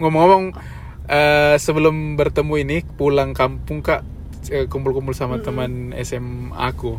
ngomong-ngomong 0.00 0.56
eh, 1.04 1.56
sebelum 1.60 2.16
bertemu 2.16 2.54
ini 2.64 2.76
pulang 2.96 3.36
kampung 3.36 3.84
kak 3.84 4.00
eh, 4.48 4.64
kumpul-kumpul 4.64 5.12
sama 5.12 5.44
teman 5.44 5.92
SMA 6.00 6.56
aku 6.56 6.96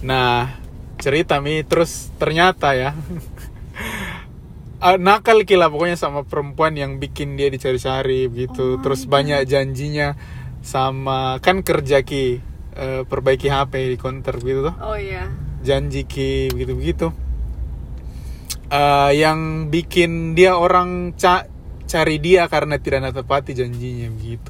nah 0.00 0.56
cerita 1.02 1.42
mi 1.42 1.60
terus 1.66 2.14
ternyata 2.16 2.72
ya 2.72 2.96
ah, 4.80 4.96
nakal 5.06 5.42
kila 5.42 5.66
pokoknya 5.66 5.98
sama 5.98 6.22
perempuan 6.22 6.78
yang 6.78 7.02
bikin 7.02 7.34
dia 7.34 7.50
dicari-cari 7.50 8.26
begitu. 8.30 8.78
Terus 8.82 9.06
banyak 9.06 9.46
janjinya 9.46 10.14
sama 10.62 11.42
kan 11.42 11.66
kerja 11.66 12.06
ki 12.06 12.51
eh, 12.74 13.02
perbaiki 13.04 13.46
HP 13.46 13.92
di 13.92 13.96
counter 13.96 14.36
gitu 14.38 14.68
tuh 14.68 14.74
oh 14.78 14.96
iya. 14.96 15.28
Janji 15.62 16.02
ki 16.04 16.50
begitu 16.50 16.74
begitu 16.74 17.06
Eh, 18.72 19.10
yang 19.20 19.68
bikin 19.68 20.32
dia 20.32 20.56
orang 20.56 21.12
ca- 21.12 21.44
cari 21.84 22.16
dia 22.16 22.48
karena 22.48 22.80
tidak 22.80 23.04
natepati 23.04 23.52
janjinya 23.52 24.08
begitu. 24.08 24.48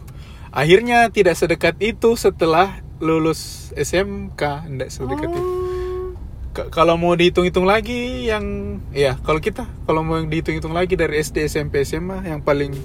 Akhirnya 0.54 1.10
tidak 1.10 1.34
sedekat 1.34 1.74
itu 1.82 2.14
setelah 2.14 2.78
lulus 3.02 3.74
SMK 3.74 4.38
tidak 4.70 4.90
sedekat 4.94 5.26
itu. 5.26 5.42
Oh. 5.42 6.14
K- 6.54 6.70
kalau 6.70 6.94
mau 6.94 7.18
dihitung-hitung 7.18 7.66
lagi 7.66 8.30
yang 8.30 8.78
ya 8.94 9.18
kalau 9.26 9.42
kita 9.42 9.66
kalau 9.90 10.06
mau 10.06 10.22
dihitung-hitung 10.22 10.70
lagi 10.70 10.94
dari 10.94 11.18
SD 11.18 11.50
SMP 11.50 11.82
SMA 11.82 12.22
yang 12.22 12.46
paling 12.46 12.78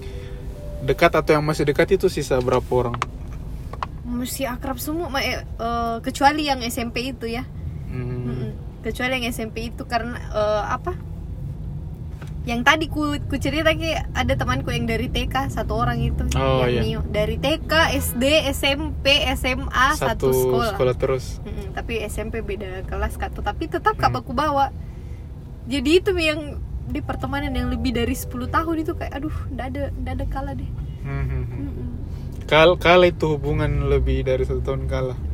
dekat 0.82 1.14
atau 1.14 1.38
yang 1.38 1.46
masih 1.46 1.70
dekat 1.70 2.02
itu 2.02 2.10
sisa 2.10 2.42
berapa 2.42 2.66
orang 2.74 2.98
mesti 4.08 4.44
akrab 4.44 4.78
semua 4.78 5.08
ma- 5.08 5.22
eh, 5.22 5.44
eh, 5.44 5.98
kecuali 6.00 6.44
yang 6.44 6.64
SMP 6.64 7.12
itu 7.12 7.28
ya 7.28 7.44
Hmm, 7.88 8.24
Mm-mm. 8.26 8.52
kecuali 8.82 9.16
yang 9.16 9.28
SMP 9.28 9.68
itu 9.68 9.84
karena 9.84 10.16
eh, 10.18 10.64
apa 10.66 10.96
yang 12.44 12.64
tadi 12.64 12.88
ku, 12.88 13.04
ku 13.22 13.36
cerita 13.36 13.70
ki 13.70 13.92
ada 14.14 14.34
temanku 14.34 14.72
yang 14.72 14.84
dari 14.84 15.08
TK 15.08 15.52
satu 15.52 15.76
orang 15.76 16.00
itu 16.00 16.24
Oh, 16.34 16.64
yang 16.64 16.72
iya. 16.74 16.82
Nio. 16.96 17.02
dari 17.06 17.36
TK 17.36 17.68
SD 17.94 18.24
SMP 18.50 19.06
SMA 19.34 19.88
satu, 19.94 20.32
sekolah, 20.32 20.96
terus 20.96 21.44
Mm-mm, 21.44 21.72
tapi 21.74 22.00
SMP 22.02 22.40
beda 22.40 22.88
kelas 22.88 23.16
kak 23.16 23.36
tapi 23.36 23.68
tetap 23.68 23.94
kak 23.94 24.08
Hmm. 24.08 24.18
baku 24.18 24.32
bawa 24.32 24.72
jadi 25.68 26.00
itu 26.00 26.16
yang 26.16 26.56
di 26.88 27.04
pertemanan 27.04 27.52
yang 27.52 27.68
lebih 27.68 27.92
dari 27.92 28.16
10 28.16 28.32
tahun 28.48 28.76
itu 28.80 28.96
kayak 28.96 29.12
aduh 29.14 29.36
ndak 29.50 29.66
ada 29.68 29.84
ndak 29.94 30.14
ada 30.14 30.26
kalah 30.26 30.56
deh 30.56 30.72
Hmm, 31.04 31.24
hmm, 31.26 31.44
hmm. 31.46 31.60
Mm-mm. 31.62 31.77
Kal 32.48 32.76
kala 32.78 33.06
itu 33.06 33.28
hubungan 33.30 33.70
lebih 33.86 34.24
dari 34.24 34.42
satu 34.42 34.64
tahun 34.64 34.88
kalah 34.88 35.20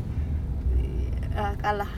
Ah, 1.34 1.54
kalah. 1.56 1.90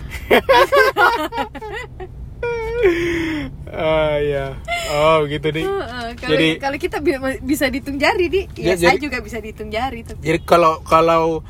Ah 3.68 4.16
ya 4.18 4.56
oh 4.90 5.24
gitu 5.26 5.48
nih 5.50 5.66
Heeh, 5.66 6.08
kalau 6.16 6.32
Jadi- 6.32 6.56
kalau 6.58 6.78
kita 6.78 6.98
bi- 7.00 7.20
bisa 7.42 7.66
dihitung 7.66 7.98
jari 7.98 8.26
di. 8.28 8.42
Ya, 8.56 8.72
Ya, 8.72 8.76
saya 8.78 8.88
jadi- 8.94 9.04
juga 9.04 9.18
bisa 9.20 9.38
dihitung 9.38 9.68
jari 9.70 10.04
tapi 10.04 10.20
jadi 10.22 10.40
kalau 10.42 10.80
kalau 10.82 11.44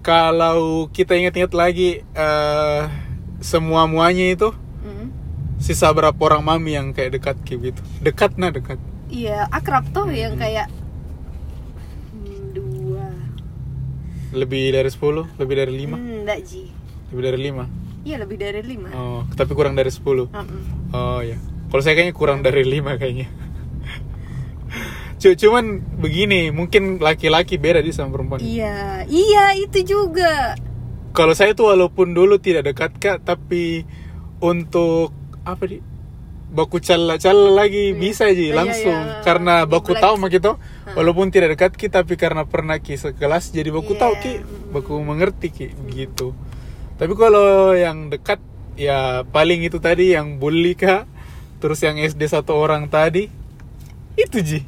kalau 0.00 0.58
kita 0.88 1.16
ingat-ingat 1.16 1.52
lagi 1.52 1.90
eh 2.04 2.82
semua 3.40 3.84
muanya 3.84 4.30
itu 4.30 4.50
Mm. 4.80 5.08
sisa 5.58 5.88
berapa 5.88 6.14
orang 6.16 6.42
mami 6.44 6.70
yang 6.72 6.92
kayak 6.92 7.14
dekat 7.14 7.36
kayak 7.42 7.72
gitu? 7.72 7.82
Dekat 8.00 8.36
nah 8.36 8.50
dekat. 8.50 8.76
Iya 9.06 9.48
akrab 9.48 9.88
tuh 9.88 10.04
Hmm. 10.04 10.14
yang 10.14 10.34
kayak 10.34 10.68
hmm, 12.12 12.52
dua. 12.52 13.08
Lebih 14.34 14.70
dari 14.70 14.86
10 14.86 15.38
lebih 15.38 15.54
dari 15.56 15.72
5 15.76 15.90
Hmm, 15.90 16.22
enggak 16.22 16.38
ji. 16.42 16.62
lebih 17.10 17.22
dari 17.24 17.38
5 17.42 17.64
Iya 18.04 18.20
lebih 18.20 18.36
dari 18.36 18.60
lima. 18.60 18.92
oh 18.92 19.24
tapi 19.32 19.52
kurang 19.52 19.72
dari 19.72 19.88
10 19.88 20.28
Mm-mm. 20.28 20.60
oh 20.92 21.20
ya 21.20 21.40
kalau 21.66 21.80
saya 21.80 21.94
kayaknya 21.94 22.12
kurang 22.12 22.40
dari 22.40 22.60
5 22.62 22.84
kayaknya 22.94 23.28
Cu- 25.16 25.32
cuman 25.34 25.64
begini 25.96 26.50
mungkin 26.50 26.98
laki-laki 26.98 27.56
beda 27.56 27.80
di 27.80 27.90
sama 27.90 28.12
perempuan 28.12 28.44
Iya, 28.44 29.08
iya 29.08 29.56
itu 29.56 29.80
juga. 29.86 30.52
kalau 31.10 31.32
saya 31.32 31.54
tuh 31.54 31.70
walaupun 31.70 32.10
dulu 32.10 32.36
tidak 32.36 32.66
dekat 32.66 32.92
kak 32.94 33.18
tapi 33.22 33.86
untuk 34.38 35.14
apa 35.40 35.64
di 35.64 35.78
baku 36.54 36.78
cala 36.78 37.18
cala 37.18 37.50
lagi 37.52 37.90
Iya. 37.90 37.98
bisa 37.98 38.24
aja 38.24 38.38
Iya, 38.38 38.54
langsung 38.54 38.94
iya. 38.96 39.20
karena 39.20 39.66
baku 39.66 39.92
Black. 39.92 40.02
tahu 40.06 40.14
mah 40.16 40.30
gitu 40.30 40.52
walaupun 40.94 41.28
tidak 41.28 41.58
dekat 41.58 41.74
ki 41.74 41.86
tapi 41.88 42.14
karena 42.14 42.46
pernah 42.46 42.78
ki 42.78 42.94
sekelas 42.94 43.50
jadi 43.50 43.68
baku 43.68 43.92
Iya. 43.92 44.00
tahu 44.00 44.12
ki 44.16 44.32
baku 44.70 44.94
mengerti 45.00 45.48
ki 45.50 45.66
gitu 45.90 46.30
tapi 46.94 47.12
kalau 47.12 47.74
yang 47.74 48.06
dekat 48.06 48.38
ya 48.74 49.26
paling 49.26 49.62
itu 49.62 49.78
tadi 49.78 50.14
yang 50.14 50.38
bully 50.38 50.72
kak 50.72 51.10
terus 51.58 51.78
yang 51.80 51.94
SD 51.96 52.22
satu 52.24 52.54
orang 52.54 52.86
tadi 52.86 53.26
itu 54.14 54.38
ji 54.38 54.60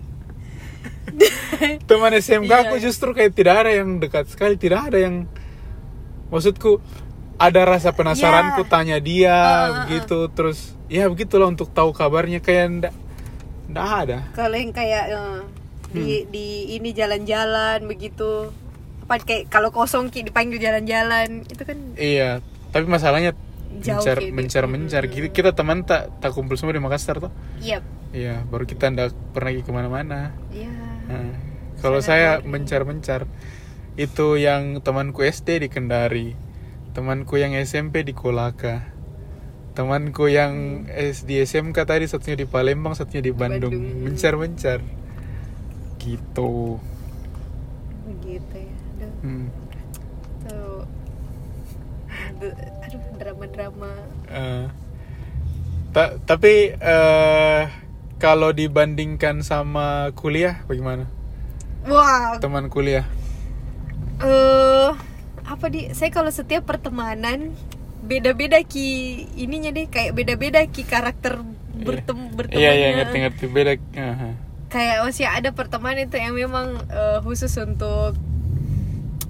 teman 1.88 2.12
SMK 2.12 2.44
Iya, 2.44 2.56
aku 2.66 2.76
iya. 2.76 2.82
justru 2.82 3.14
kayak 3.14 3.32
tidak 3.32 3.54
ada 3.62 3.70
yang 3.72 3.98
dekat 3.98 4.26
sekali 4.26 4.58
tidak 4.58 4.90
ada 4.90 4.98
yang 5.00 5.24
maksudku 6.28 6.82
ada 7.36 7.62
rasa 7.62 7.92
penasaranku 7.92 8.62
Iya. 8.62 8.70
tanya 8.70 8.98
dia 8.98 9.30
Ah, 9.30 9.38
ah, 9.38 9.46
ah. 9.46 9.70
begitu 9.86 10.18
terus 10.34 10.75
ya 10.86 11.10
begitulah 11.10 11.50
untuk 11.50 11.70
tahu 11.70 11.90
kabarnya. 11.90 12.38
Kayak 12.40 12.64
ndak 12.82 12.94
ndak 13.70 13.86
ada. 14.06 14.18
Kalau 14.32 14.56
yang 14.56 14.70
kayak 14.70 15.04
eh, 15.10 15.38
di 15.90 16.04
Hmm. 16.22 16.30
di 16.30 16.46
ini 16.76 16.90
jalan-jalan 16.92 17.86
begitu. 17.86 18.50
Apa 19.06 19.22
kayak 19.22 19.50
kalau 19.50 19.70
kosong 19.70 20.10
ki 20.10 20.26
dipanggil 20.26 20.58
jalan-jalan. 20.58 21.46
Itu 21.46 21.62
kan 21.62 21.78
iya 21.94 22.42
tapi 22.70 22.84
masalahnya 22.90 23.32
Jauh 23.76 24.00
mencar 24.00 24.16
kayak 24.20 24.32
mencar 24.32 24.64
gitu. 24.64 24.72
mencar 24.72 25.02
Mm, 25.04 25.12
kita, 25.12 25.28
kita 25.32 25.50
teman 25.52 25.84
tak 25.84 26.08
tak 26.20 26.32
kumpul 26.32 26.56
semua 26.56 26.72
di 26.72 26.80
Makassar 26.80 27.20
tuh 27.20 27.32
iya. 27.60 27.84
Iya 28.10 28.40
baru 28.48 28.64
kita 28.64 28.88
ndak 28.88 29.12
pernah 29.36 29.52
pergi 29.52 29.62
ke 29.66 29.70
mana-mana. 29.74 30.32
Iya. 30.48 30.72
Nah, 31.06 31.32
kalau 31.84 32.00
saya 32.00 32.40
boring. 32.40 32.64
mencar-mencar 32.64 33.28
itu 33.96 34.40
yang 34.40 34.80
temanku 34.80 35.20
SD 35.20 35.60
di 35.60 35.68
Kendari, 35.68 36.32
temanku 36.96 37.36
yang 37.36 37.52
SMP 37.52 38.00
di 38.00 38.16
Kolaka, 38.16 38.95
temanku 39.76 40.26
yang 40.26 40.52
S 40.88 41.22
di 41.22 41.36
SMK 41.38 41.76
tadi 41.84 42.08
satunya 42.08 42.34
di 42.34 42.48
Palembang, 42.48 42.96
satunya 42.96 43.20
di 43.20 43.32
Bandung, 43.32 43.70
Bandung. 43.70 44.08
mencar-mencar, 44.08 44.80
gitu. 45.98 46.80
begitu 48.06 48.56
ya 48.56 48.74
aduh 48.96 49.12
Hmm. 49.20 49.46
tuh 50.42 50.78
aduh, 52.08 52.52
aduh 52.82 53.02
drama-drama 53.18 53.90
Eh, 54.26 54.64
ta- 55.90 56.16
tapi 56.20 56.72
eh, 56.72 57.62
kalau 58.16 58.50
dibandingkan 58.50 59.42
sama 59.42 60.08
kuliah, 60.12 60.64
bagaimana? 60.64 61.04
wah 61.84 62.38
Teman 62.38 62.66
kuliah? 62.66 63.04
eh 64.16 64.90
apa 65.44 65.66
di 65.68 65.92
saya 65.92 66.08
kalau 66.08 66.32
setiap 66.32 66.64
pertemanan 66.64 67.52
beda-beda 68.06 68.62
ki 68.62 68.86
ininya 69.36 69.68
deh 69.68 69.86
kayak 69.86 70.12
beda-beda 70.12 70.62
ki 70.64 70.82
karakter 70.82 71.42
bertemu 71.76 72.24
bertemannya 72.32 72.62
Iya 72.62 72.72
iya 72.72 72.88
ngerti-ngerti 72.96 73.44
beda. 73.46 73.72
Aha. 73.94 74.30
kayak 74.66 74.98
masih 75.00 75.26
ada 75.26 75.50
pertemanan 75.50 76.04
itu 76.04 76.16
yang 76.16 76.32
memang 76.32 76.66
eh, 76.86 77.18
khusus 77.20 77.52
untuk 77.56 78.18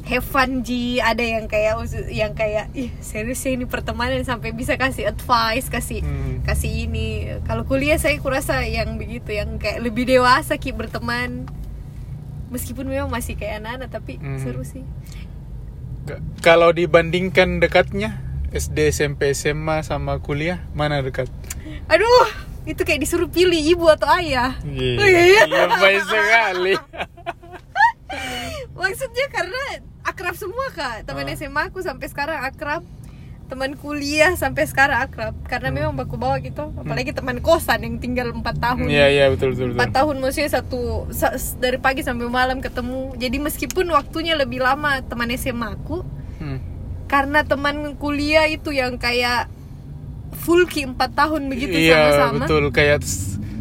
have 0.05 0.23
fun 0.23 0.63
ji 0.63 0.97
ada 0.99 1.19
yang 1.19 1.45
kayak 1.45 1.77
yang 2.09 2.33
kayak 2.33 2.71
ih 2.73 2.95
serius 3.01 3.41
ya 3.41 3.51
ini 3.51 3.65
pertemanan 3.65 4.23
sampai 4.23 4.51
bisa 4.51 4.75
kasih 4.75 5.09
advice 5.09 5.67
kasih 5.67 6.01
Hmm. 6.01 6.41
kasih 6.43 6.87
ini 6.87 7.07
kalau 7.43 7.65
kuliah 7.65 7.97
saya 7.97 8.15
kurasa 8.17 8.63
yang 8.63 8.97
begitu 8.97 9.29
yang 9.31 9.57
kayak 9.57 9.83
lebih 9.83 10.05
dewasa 10.05 10.55
ki 10.55 10.71
berteman 10.71 11.51
meskipun 12.49 12.87
memang 12.87 13.11
masih 13.11 13.35
kayak 13.35 13.59
anak-anak 13.59 13.91
tapi 13.91 14.17
Hmm. 14.17 14.39
seru 14.39 14.63
sih 14.63 14.87
K- 16.05 16.23
Kalau 16.39 16.71
dibandingkan 16.71 17.59
dekatnya 17.59 18.23
SD, 18.57 18.79
SMP, 18.89 19.31
SMA 19.31 19.81
sama 19.81 20.19
kuliah 20.19 20.65
mana 20.73 20.99
dekat? 20.99 21.29
aduh 21.87 22.27
itu 22.65 22.83
kayak 22.83 22.99
disuruh 22.99 23.29
pilih 23.29 23.57
ibu 23.59 23.87
atau 23.87 24.11
ayah 24.17 24.59
Iya, 24.63 24.97
Oh, 24.97 25.07
iya, 25.07 25.23
iya. 25.23 25.43
iya, 25.45 25.65
baik 25.73 26.03
sekali. 26.03 26.75
maksudnya 28.77 29.27
karena 29.29 29.63
akrab 30.03 30.35
semua 30.35 30.67
kak 30.71 31.05
teman 31.05 31.27
Ah. 31.27 31.35
SMA 31.35 31.63
aku 31.65 31.81
sampai 31.81 32.07
sekarang 32.07 32.39
akrab 32.41 32.83
teman 33.47 33.75
kuliah 33.75 34.35
sampai 34.35 34.67
sekarang 34.67 34.99
akrab 35.01 35.31
karena 35.45 35.71
memang 35.71 35.95
baku 35.95 36.17
bawa 36.17 36.39
gitu 36.41 36.75
apalagi 36.75 37.15
teman 37.15 37.39
kosan 37.39 37.79
yang 37.81 37.97
tinggal 37.97 38.31
empat 38.33 38.59
tahun 38.59 38.87
Iya 38.87 39.07
iya 39.09 39.25
betul 39.29 39.55
betul 39.55 39.71
empat 39.73 39.91
tahun 39.93 40.19
maksudnya 40.19 40.51
satu 40.53 40.81
sa- 41.11 41.31
dari 41.57 41.79
pagi 41.79 42.03
sampai 42.03 42.27
malam 42.27 42.59
ketemu 42.59 43.15
jadi 43.15 43.39
meskipun 43.39 43.87
waktunya 43.89 44.35
lebih 44.35 44.59
lama 44.59 44.99
teman 45.01 45.31
SMA 45.33 45.73
aku 45.73 46.03
Hmm. 46.03 46.16
Karena 47.07 47.41
teman 47.41 47.77
kuliah 47.95 48.47
itu 48.47 48.71
yang 48.71 48.97
kayak 48.97 49.47
full 50.37 50.65
ki 50.65 50.87
empat 50.87 51.11
tahun 51.13 51.47
begitu 51.47 51.75
Iya 51.75 51.97
sama-sama 52.13 52.39
betul 52.43 52.65
kayak 52.69 53.01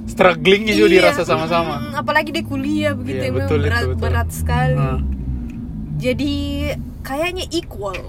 strugglingnya 0.06 0.74
juga 0.74 0.88
Iya, 0.88 0.96
dirasa 1.02 1.22
sama-sama. 1.24 1.76
mm, 1.84 1.94
apalagi 1.96 2.30
dia 2.30 2.42
kuliah 2.42 2.94
begitu 2.94 3.20
Iya, 3.20 3.30
memang 3.30 3.40
betul 3.42 3.60
itu, 3.60 3.66
berat 3.66 3.84
betul. 3.86 4.00
berat 4.00 4.30
sekali 4.30 4.76
Ah. 4.76 5.00
jadi 5.96 6.34
kayaknya 7.02 7.46
equal 7.50 8.00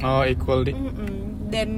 Oh 0.00 0.22
equal 0.22 0.62
di. 0.62 0.72
Mm-mm. 0.72 1.48
dan 1.48 1.68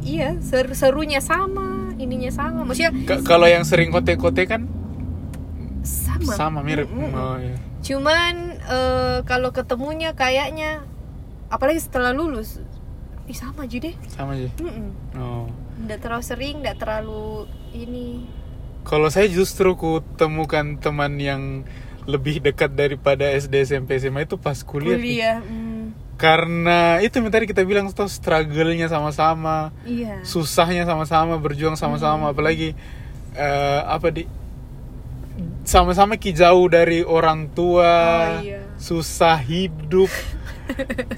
iya 0.00 0.34
ser- 0.40 0.72
serunya 0.72 1.20
sama 1.20 1.92
ininya 1.94 2.28
sama 2.28 2.62
maksudnya 2.62 2.90
K- 3.06 3.22
kalau 3.22 3.46
yang 3.46 3.62
sering 3.62 3.88
kote-kote 3.88 4.44
kan 4.44 4.64
sama 5.82 6.32
sama 6.32 6.58
mirip. 6.60 6.88
Mm-mm. 6.88 7.12
Oh 7.12 7.36
iya. 7.36 7.56
cuman 7.78 8.34
eh, 8.58 9.18
kalau 9.22 9.50
ketemunya 9.50 10.10
kayaknya 10.12 10.82
apalagi 11.48 11.78
setelah 11.78 12.10
lulus 12.10 12.58
ih 13.26 13.34
sama 13.34 13.66
aja 13.66 13.76
deh 13.80 13.94
Sama 14.06 14.34
aja. 14.34 14.46
Mm-mm. 14.56 14.88
Oh. 15.14 15.46
nggak 15.78 15.98
terlalu 15.98 16.22
sering 16.22 16.54
nggak 16.60 16.78
terlalu 16.78 17.46
ini 17.72 18.22
Kalau 18.82 19.10
saya 19.10 19.26
justru 19.26 19.74
ku 19.74 19.98
temukan 20.14 20.78
teman 20.78 21.18
yang 21.18 21.66
lebih 22.06 22.38
dekat 22.38 22.70
daripada 22.70 23.26
SD, 23.26 23.66
SMP, 23.66 23.98
SMA 23.98 24.22
itu 24.22 24.38
pas 24.38 24.54
kuliah. 24.62 24.94
Kuliah 24.94 25.38
mm, 25.42 26.14
Karena 26.14 27.02
itu 27.02 27.18
yang 27.18 27.26
tadi 27.28 27.44
kita 27.44 27.60
bilang 27.60 27.90
tuh 27.90 28.06
struggle-nya 28.06 28.86
sama-sama. 28.86 29.74
iya 29.82 30.22
susahnya 30.22 30.86
sama-sama 30.86 31.34
berjuang 31.36 31.74
sama-sama 31.74 32.30
apalagi 32.30 32.78
eh, 33.34 33.80
apa 33.82 34.06
di 34.08 34.22
sama-sama 35.62 36.14
ki 36.14 36.30
jauh 36.32 36.66
dari 36.66 37.02
orang 37.02 37.50
tua 37.50 37.90
Oh, 38.32 38.40
iya. 38.40 38.62
Susah 38.76 39.36
hidup 39.38 40.10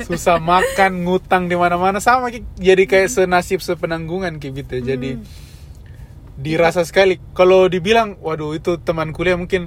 susah 0.00 0.38
makan 0.38 1.02
ngutang 1.02 1.46
di 1.46 1.54
mana-mana 1.54 1.98
sama 1.98 2.28
ki 2.28 2.44
jadi 2.54 2.84
kayak 2.84 3.08
senasib 3.08 3.58
sepenanggungan 3.58 4.36
ki 4.36 4.54
gitu 4.54 4.78
jadi 4.78 5.18
Hmm. 5.18 5.24
dirasa 6.36 6.82
sekali 6.82 7.18
kalau 7.32 7.66
dibilang 7.66 8.14
waduh 8.18 8.54
itu 8.54 8.78
teman 8.78 9.10
kuliah 9.10 9.34
mungkin 9.34 9.66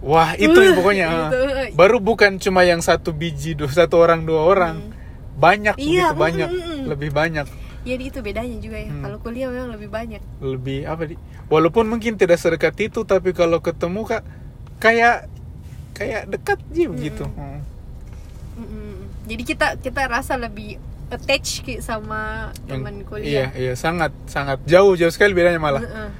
wah 0.00 0.34
itu 0.34 0.50
Uh, 0.50 0.64
yang 0.64 0.74
pokoknya 0.74 1.06
itu. 1.06 1.14
ah. 1.14 1.30
baru 1.74 1.98
bukan 1.98 2.38
cuma 2.38 2.62
yang 2.62 2.80
satu 2.80 3.10
biji 3.10 3.54
dua 3.54 3.70
satu 3.70 3.98
orang 3.98 4.22
dua 4.22 4.42
orang 4.42 4.90
banyak 5.38 5.74
Hmm. 5.74 5.86
Iya, 5.86 6.10
begitu 6.10 6.18
banyak 6.18 6.48
mm, 6.48 6.58
mm, 6.58 6.66
mm. 6.66 6.84
lebih 6.90 7.10
banyak 7.12 7.46
jadi 7.86 8.02
itu 8.04 8.18
bedanya 8.18 8.56
juga 8.58 8.78
ya 8.78 8.90
Hmm. 8.90 9.02
kalau 9.06 9.18
kuliah 9.20 9.48
memang 9.48 9.70
lebih 9.70 9.88
banyak 9.88 10.20
lebih 10.40 10.80
apa 10.84 11.02
di 11.04 11.14
walaupun 11.46 11.86
mungkin 11.86 12.18
tidak 12.18 12.38
sedekat 12.38 12.74
itu 12.80 13.06
tapi 13.06 13.30
kalau 13.30 13.62
ketemu 13.62 14.02
kak 14.04 14.22
kayak 14.78 15.30
kayak 15.98 16.22
dekat 16.28 16.58
aja 16.64 16.86
begitu 16.86 17.24
Hmm. 17.28 17.60
Mm-mm. 18.56 18.94
jadi 19.26 19.42
kita 19.44 19.66
kita 19.78 20.06
rasa 20.06 20.34
lebih 20.34 20.78
attach 21.08 21.62
sama 21.80 22.48
teman 22.64 22.94
iya 22.96 23.04
kuliah 23.04 23.48
iya 23.52 23.72
sangat 23.74 24.10
sangat 24.24 24.60
jauh 24.64 24.92
jauh 24.92 25.08
sekali 25.08 25.32
bedanya 25.32 25.58
malah 25.58 25.80
Heeh. 25.80 26.10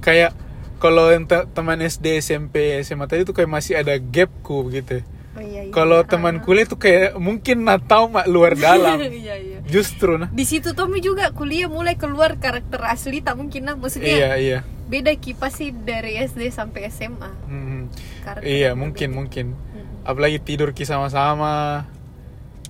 kayak 0.00 0.32
kalau 0.76 1.08
yang 1.08 1.24
te- 1.24 1.48
teman 1.50 1.80
SD 1.80 2.20
SMP 2.20 2.78
SMA 2.80 3.04
tadi 3.04 3.24
tuh 3.24 3.32
kayak 3.32 3.48
masih 3.48 3.76
ada 3.76 3.96
gapku 3.96 4.60
begitu 4.62 5.00
Oh, 5.36 5.44
iya, 5.44 5.68
iya. 5.68 5.72
kalau 5.72 6.00
teman 6.00 6.40
kuliah 6.40 6.64
tuh 6.64 6.76
kayak 6.76 7.12
mungkin 7.16 7.62
nah 7.62 7.76
tahu 7.76 8.08
mak 8.08 8.24
luar 8.26 8.56
dalam. 8.56 8.96
Iya 9.12 9.36
iya. 9.36 9.58
Justru 9.68 10.16
nah. 10.16 10.32
Di 10.32 10.42
situ 10.42 10.72
Tommy 10.72 10.98
juga 10.98 11.28
kuliah 11.30 11.68
mulai 11.68 11.94
keluar 11.94 12.36
karakter 12.36 12.80
asli 12.82 13.20
tak 13.20 13.36
mungkin 13.36 13.64
nah 13.64 13.74
maksudnya 13.74 14.08
iya 14.08 14.30
iya. 14.36 14.58
beda 14.86 15.12
ki 15.12 15.34
pasti 15.34 15.74
dari 15.74 16.16
SD 16.16 16.48
sampai 16.48 16.86
SMA 16.88 17.30
Hmm. 17.44 17.90
Karakter 18.22 18.46
iya 18.46 18.70
mungkin 18.72 19.10
berbeda. 19.10 19.18
mungkin. 19.18 19.46
Mm-mm. 19.52 20.04
apalagi 20.04 20.38
tidur 20.38 20.70
ki 20.70 20.82
sama-sama. 20.82 21.84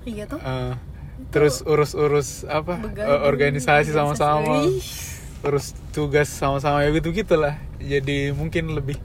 Iya 0.03 0.25
tuh 0.25 0.41
eh, 0.41 0.73
terus 1.29 1.61
urus-urus 1.63 2.47
apa? 2.47 2.79
Begadang, 2.79 3.11
eh, 3.11 3.21
organisasi 3.25 3.91
sama-sama. 3.91 4.65
Ih, 4.65 4.81
urus 5.45 5.77
tugas 5.91 6.27
sama-sama 6.27 6.81
ya 6.81 6.91
gitu 6.91 7.13
gitulah 7.13 7.55
jadi 7.77 8.33
mungkin 8.33 8.73
lebih 8.73 8.97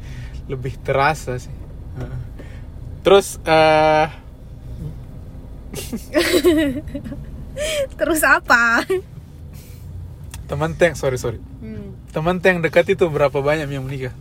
lebih 0.47 0.79
terasa 0.79 1.35
sih. 1.37 1.51
Heeh. 1.91 2.17
Terus 3.01 3.41
eh 3.45 4.07
terus 7.99 8.21
apa? 8.21 8.85
teman 10.45 10.75
teng 10.75 10.93
sorry 10.99 11.15
sorry. 11.15 11.39
Hmm. 11.63 11.95
teman 12.11 12.43
teng 12.43 12.59
dekat 12.59 12.91
itu 12.91 13.07
berapa 13.07 13.39
banyak 13.39 13.71
yang 13.71 13.87
menikah? 13.87 14.11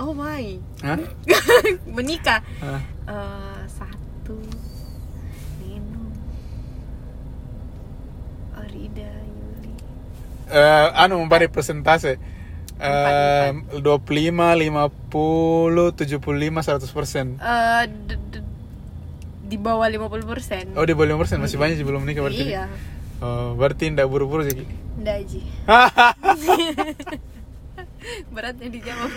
Oh 0.00 0.10
my. 0.16 0.58
Hah? 0.82 0.98
menikah? 1.96 2.40
Hah? 2.64 2.82
Eh, 3.06 3.62
satu 3.68 4.40
Nino 5.62 6.10
Orida 8.56 9.12
Yuli. 9.22 9.74
Eh, 10.48 10.86
anu 10.96 11.20
memberi 11.22 11.46
presentase 11.52 12.16
eh 12.76 13.54
25, 13.70 13.78
50, 13.78 15.94
75, 15.94 16.60
100 16.60 16.90
persen. 16.90 17.36
Eh, 17.36 17.84
d- 17.86 18.18
d- 18.30 18.42
di 19.44 19.54
bawah 19.54 19.86
50 19.86 20.24
persen 20.24 20.72
Oh 20.72 20.82
di 20.82 20.90
bawah 20.92 21.14
5 21.14 21.20
persen 21.20 21.36
masih 21.38 21.54
banyak 21.54 21.76
sih 21.76 21.82
belum 21.82 22.00
menikah 22.00 22.22
berarti. 22.22 22.46
iya 22.46 22.64
Oh, 23.18 23.54
berarti 23.54 23.88
ndak 23.88 24.04
buru-buru 24.04 24.42
sih. 24.42 24.52
Nggak 24.96 25.18
Ji 25.26 25.40
beratnya 28.28 28.68
dijawab 28.68 29.08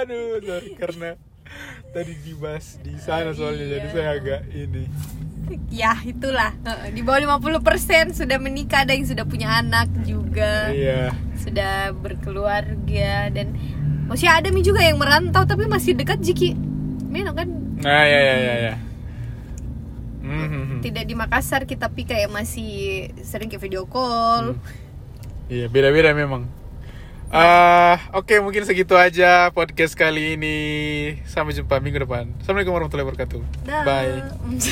Aduh, 0.00 0.40
sorry 0.40 0.70
karena 0.74 1.08
tadi 1.90 2.12
dibahas 2.20 2.76
di 2.80 2.92
sana 2.96 3.30
soalnya 3.30 3.64
jadi 3.68 3.82
Iya. 3.82 3.92
saya 3.92 4.08
agak 4.12 4.40
ini. 4.50 4.82
Ya 5.68 5.92
itulah 6.02 6.54
di 6.90 7.00
bawah 7.00 7.40
50% 7.40 8.14
sudah 8.14 8.38
menikah 8.38 8.86
ada 8.86 8.94
yang 8.94 9.04
sudah 9.04 9.24
punya 9.26 9.60
anak 9.60 9.90
juga 10.02 10.70
Iya. 10.70 11.12
sudah 11.36 11.92
berkeluarga 11.92 13.28
dan 13.28 13.54
masih 14.06 14.28
ada 14.28 14.48
mi 14.48 14.60
juga 14.60 14.80
yang 14.80 14.96
merantau 14.96 15.44
tapi 15.44 15.64
masih 15.64 15.94
dekat 15.94 16.20
Jiki 16.20 16.54
Memang 17.08 17.34
kan 17.36 17.48
Nah, 17.78 18.04
ya 18.06 18.20
ya 18.20 18.36
ya 18.36 18.54
ya. 18.70 18.74
Mhm. 20.24 20.80
tidak 20.80 21.04
di 21.04 21.12
Makassar 21.12 21.68
kita 21.68 21.86
tapi 21.86 22.08
kayak 22.08 22.32
masih 22.32 22.72
sering 23.20 23.48
ke 23.48 23.60
video 23.60 23.84
call 23.84 24.56
Iya, 25.44 25.68
beda-beda 25.68 26.16
memang. 26.16 26.48
Ah, 27.28 27.98
oke 28.14 28.32
mungkin 28.40 28.64
segitu 28.64 28.94
aja 28.94 29.50
podcast 29.50 29.92
kali 29.92 30.38
ini. 30.38 30.56
Sampai 31.26 31.52
jumpa 31.52 31.76
minggu 31.76 32.00
depan. 32.00 32.30
Assalamualaikum 32.40 32.72
warahmatullahi 32.72 33.06
wabarakatuh. 33.10 33.40
Dah. 33.66 33.82
Bye. 33.84 34.22